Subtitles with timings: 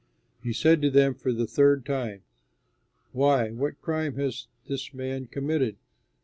[0.41, 2.23] He said to them for the third time,
[3.11, 5.75] "Why, what crime has this man committed?